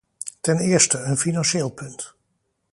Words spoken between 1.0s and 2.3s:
financieel punt.